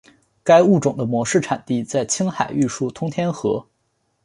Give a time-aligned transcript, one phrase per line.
[0.43, 3.67] 该物种的模式产地在青海玉树通天河。